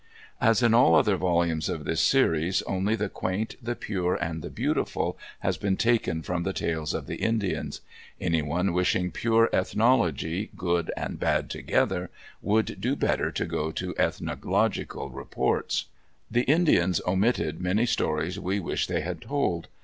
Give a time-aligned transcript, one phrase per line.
[0.41, 4.49] As in all other volumes of this series, only the quaint, the pure, and the
[4.49, 7.81] beautiful, has been taken from the tales of the Indians.
[8.19, 12.09] Any one wishing pure ethnology, good and bad together,
[12.41, 15.85] would do better to go to ethnological reports.
[16.31, 19.67] The Indians omitted many stories we wish they had told.